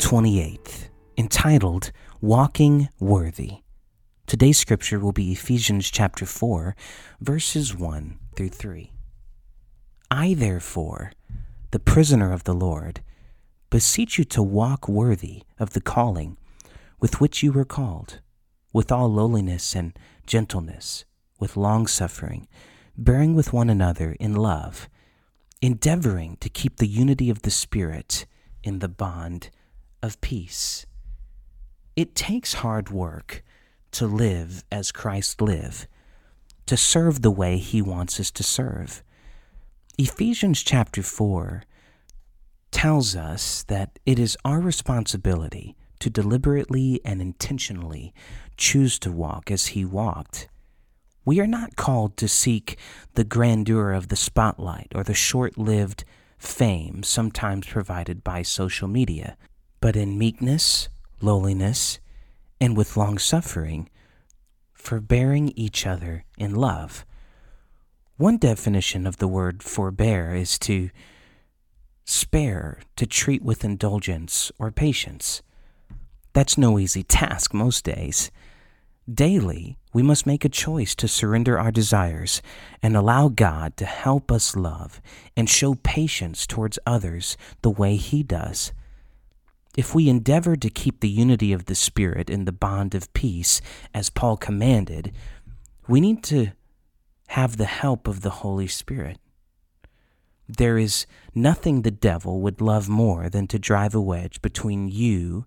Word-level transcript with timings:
28th, 0.00 0.88
entitled 1.18 1.92
Walking 2.22 2.88
Worthy. 2.98 3.58
Today's 4.26 4.58
scripture 4.58 4.98
will 4.98 5.12
be 5.12 5.30
Ephesians 5.30 5.90
chapter 5.90 6.24
4, 6.24 6.74
verses 7.20 7.76
1 7.76 8.18
through 8.34 8.48
3. 8.48 8.92
I, 10.10 10.32
therefore, 10.32 11.12
the 11.70 11.78
prisoner 11.78 12.32
of 12.32 12.44
the 12.44 12.54
Lord, 12.54 13.02
beseech 13.68 14.16
you 14.16 14.24
to 14.24 14.42
walk 14.42 14.88
worthy 14.88 15.42
of 15.58 15.74
the 15.74 15.82
calling 15.82 16.38
with 16.98 17.20
which 17.20 17.42
you 17.42 17.52
were 17.52 17.66
called, 17.66 18.20
with 18.72 18.90
all 18.90 19.12
lowliness 19.12 19.76
and 19.76 19.96
gentleness, 20.26 21.04
with 21.38 21.58
long 21.58 21.86
suffering, 21.86 22.48
bearing 22.96 23.34
with 23.34 23.52
one 23.52 23.68
another 23.68 24.16
in 24.18 24.34
love, 24.34 24.88
endeavoring 25.60 26.38
to 26.40 26.48
keep 26.48 26.78
the 26.78 26.88
unity 26.88 27.28
of 27.28 27.42
the 27.42 27.50
Spirit 27.50 28.24
in 28.62 28.78
the 28.78 28.88
bond 28.88 29.50
of 30.02 30.20
peace. 30.20 30.86
It 31.96 32.14
takes 32.14 32.54
hard 32.54 32.90
work 32.90 33.42
to 33.92 34.06
live 34.06 34.64
as 34.70 34.92
Christ 34.92 35.40
lived, 35.40 35.86
to 36.66 36.76
serve 36.76 37.22
the 37.22 37.30
way 37.30 37.58
he 37.58 37.82
wants 37.82 38.20
us 38.20 38.30
to 38.32 38.42
serve. 38.42 39.02
Ephesians 39.98 40.62
chapter 40.62 41.02
4 41.02 41.64
tells 42.70 43.16
us 43.16 43.64
that 43.64 43.98
it 44.06 44.18
is 44.18 44.38
our 44.44 44.60
responsibility 44.60 45.76
to 45.98 46.08
deliberately 46.08 47.00
and 47.04 47.20
intentionally 47.20 48.14
choose 48.56 48.98
to 49.00 49.12
walk 49.12 49.50
as 49.50 49.68
he 49.68 49.84
walked. 49.84 50.48
We 51.24 51.40
are 51.40 51.46
not 51.46 51.76
called 51.76 52.16
to 52.16 52.28
seek 52.28 52.78
the 53.14 53.24
grandeur 53.24 53.92
of 53.92 54.08
the 54.08 54.16
spotlight 54.16 54.92
or 54.94 55.04
the 55.04 55.14
short 55.14 55.58
lived 55.58 56.04
fame 56.38 57.02
sometimes 57.02 57.66
provided 57.66 58.24
by 58.24 58.42
social 58.42 58.88
media, 58.88 59.36
but 59.80 59.96
in 59.96 60.18
meekness, 60.18 60.88
lowliness, 61.20 61.98
and 62.60 62.76
with 62.76 62.96
long 62.96 63.18
suffering, 63.18 63.88
forbearing 64.72 65.52
each 65.56 65.86
other 65.86 66.24
in 66.36 66.54
love. 66.54 67.04
One 68.16 68.36
definition 68.36 69.06
of 69.06 69.16
the 69.16 69.28
word 69.28 69.62
forbear 69.62 70.34
is 70.34 70.58
to 70.60 70.90
spare, 72.04 72.80
to 72.96 73.06
treat 73.06 73.42
with 73.42 73.64
indulgence 73.64 74.52
or 74.58 74.70
patience. 74.70 75.42
That's 76.32 76.58
no 76.58 76.78
easy 76.78 77.02
task 77.02 77.54
most 77.54 77.84
days. 77.84 78.30
Daily, 79.12 79.78
we 79.92 80.02
must 80.02 80.26
make 80.26 80.44
a 80.44 80.48
choice 80.48 80.94
to 80.96 81.08
surrender 81.08 81.58
our 81.58 81.72
desires 81.72 82.42
and 82.82 82.96
allow 82.96 83.28
God 83.28 83.76
to 83.78 83.84
help 83.84 84.30
us 84.30 84.54
love 84.54 85.00
and 85.36 85.48
show 85.48 85.74
patience 85.74 86.46
towards 86.46 86.78
others 86.86 87.36
the 87.62 87.70
way 87.70 87.96
He 87.96 88.22
does. 88.22 88.72
If 89.76 89.94
we 89.94 90.08
endeavor 90.08 90.56
to 90.56 90.68
keep 90.68 91.00
the 91.00 91.08
unity 91.08 91.52
of 91.52 91.66
the 91.66 91.74
Spirit 91.74 92.28
in 92.28 92.44
the 92.44 92.52
bond 92.52 92.94
of 92.94 93.12
peace, 93.12 93.60
as 93.94 94.10
Paul 94.10 94.36
commanded, 94.36 95.12
we 95.86 96.00
need 96.00 96.22
to 96.24 96.48
have 97.28 97.56
the 97.56 97.66
help 97.66 98.08
of 98.08 98.22
the 98.22 98.30
Holy 98.30 98.66
Spirit. 98.66 99.18
There 100.48 100.78
is 100.78 101.06
nothing 101.32 101.82
the 101.82 101.92
devil 101.92 102.40
would 102.40 102.60
love 102.60 102.88
more 102.88 103.28
than 103.28 103.46
to 103.48 103.58
drive 103.58 103.94
a 103.94 104.00
wedge 104.00 104.42
between 104.42 104.88
you 104.88 105.46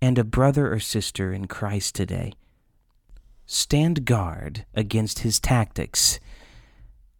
and 0.00 0.16
a 0.16 0.24
brother 0.24 0.72
or 0.72 0.78
sister 0.78 1.32
in 1.32 1.46
Christ 1.48 1.96
today. 1.96 2.34
Stand 3.46 4.04
guard 4.04 4.64
against 4.74 5.20
his 5.20 5.40
tactics. 5.40 6.20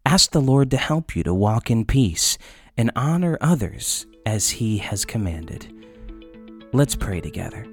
Ask 0.06 0.30
the 0.30 0.40
Lord 0.40 0.70
to 0.70 0.76
help 0.76 1.16
you 1.16 1.24
to 1.24 1.34
walk 1.34 1.70
in 1.70 1.84
peace 1.84 2.38
and 2.76 2.92
honor 2.94 3.36
others 3.40 4.06
as 4.24 4.50
he 4.50 4.78
has 4.78 5.04
commanded. 5.04 5.77
Let's 6.74 6.94
pray 6.94 7.22
together. 7.22 7.66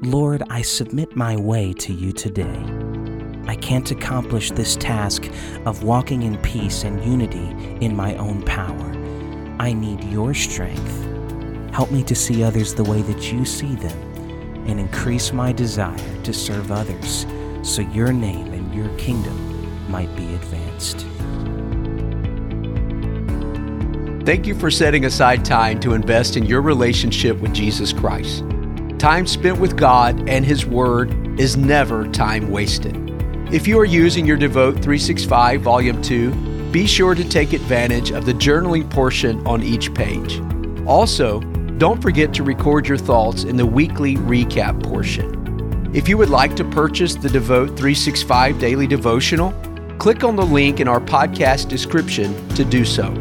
Lord, 0.00 0.44
I 0.48 0.62
submit 0.62 1.16
my 1.16 1.34
way 1.36 1.72
to 1.72 1.92
you 1.92 2.12
today. 2.12 2.62
I 3.48 3.56
can't 3.56 3.90
accomplish 3.90 4.52
this 4.52 4.76
task 4.76 5.28
of 5.64 5.82
walking 5.82 6.22
in 6.22 6.38
peace 6.38 6.84
and 6.84 7.04
unity 7.04 7.48
in 7.84 7.96
my 7.96 8.14
own 8.14 8.42
power. 8.42 8.92
I 9.58 9.72
need 9.72 10.04
your 10.04 10.34
strength. 10.34 11.04
Help 11.74 11.90
me 11.90 12.04
to 12.04 12.14
see 12.14 12.44
others 12.44 12.74
the 12.74 12.84
way 12.84 13.02
that 13.02 13.32
you 13.32 13.44
see 13.44 13.74
them 13.74 13.98
and 14.68 14.78
increase 14.78 15.32
my 15.32 15.50
desire 15.50 16.22
to 16.22 16.32
serve 16.32 16.70
others 16.70 17.26
so 17.62 17.82
your 17.82 18.12
name 18.12 18.52
and 18.52 18.72
your 18.72 18.88
kingdom 18.98 19.90
might 19.90 20.14
be 20.14 20.32
advanced. 20.34 21.04
Thank 24.26 24.48
you 24.48 24.56
for 24.56 24.72
setting 24.72 25.04
aside 25.04 25.44
time 25.44 25.78
to 25.78 25.94
invest 25.94 26.36
in 26.36 26.46
your 26.46 26.60
relationship 26.60 27.38
with 27.38 27.54
Jesus 27.54 27.92
Christ. 27.92 28.42
Time 28.98 29.24
spent 29.24 29.60
with 29.60 29.76
God 29.76 30.28
and 30.28 30.44
His 30.44 30.66
Word 30.66 31.38
is 31.38 31.56
never 31.56 32.08
time 32.08 32.50
wasted. 32.50 32.96
If 33.52 33.68
you 33.68 33.78
are 33.78 33.84
using 33.84 34.26
your 34.26 34.36
Devote 34.36 34.72
365 34.72 35.60
Volume 35.60 36.02
2, 36.02 36.72
be 36.72 36.88
sure 36.88 37.14
to 37.14 37.22
take 37.28 37.52
advantage 37.52 38.10
of 38.10 38.26
the 38.26 38.32
journaling 38.32 38.90
portion 38.90 39.46
on 39.46 39.62
each 39.62 39.94
page. 39.94 40.40
Also, 40.88 41.38
don't 41.78 42.02
forget 42.02 42.34
to 42.34 42.42
record 42.42 42.88
your 42.88 42.98
thoughts 42.98 43.44
in 43.44 43.56
the 43.56 43.64
weekly 43.64 44.16
recap 44.16 44.82
portion. 44.82 45.88
If 45.94 46.08
you 46.08 46.18
would 46.18 46.30
like 46.30 46.56
to 46.56 46.64
purchase 46.64 47.14
the 47.14 47.28
Devote 47.28 47.68
365 47.68 48.58
Daily 48.58 48.88
Devotional, 48.88 49.52
click 49.98 50.24
on 50.24 50.34
the 50.34 50.44
link 50.44 50.80
in 50.80 50.88
our 50.88 51.00
podcast 51.00 51.68
description 51.68 52.48
to 52.56 52.64
do 52.64 52.84
so. 52.84 53.14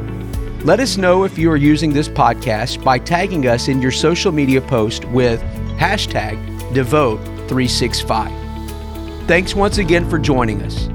Let 0.66 0.80
us 0.80 0.98
know 0.98 1.26
if 1.26 1.38
you 1.38 1.52
are 1.52 1.58
using 1.58 1.94
this 1.94 2.09
podcast 2.09 2.84
by 2.84 2.98
tagging 2.98 3.46
us 3.46 3.68
in 3.68 3.84
your 3.84 3.92
social 3.92 4.31
media 4.31 4.59
post 4.59 5.06
with 5.06 5.40
hashtag 5.78 6.44
Devote365. 6.74 9.28
Thanks 9.28 9.54
once 9.54 9.78
again 9.78 10.09
for 10.09 10.18
joining 10.18 10.64
us. 10.64 10.90